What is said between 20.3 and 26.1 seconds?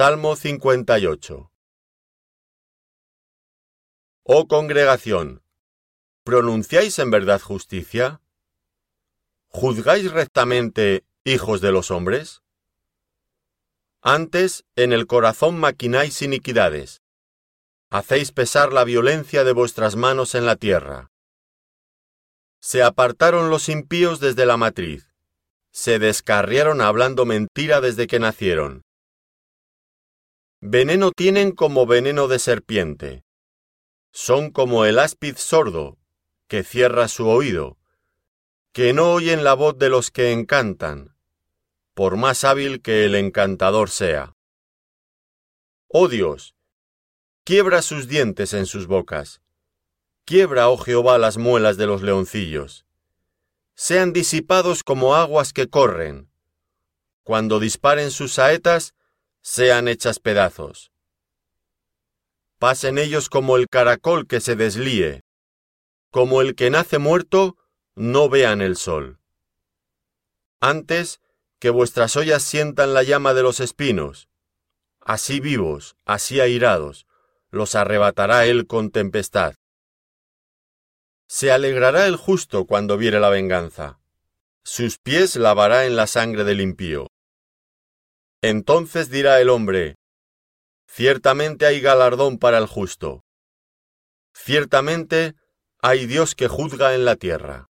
en la tierra. Se apartaron los impíos desde la matriz. Se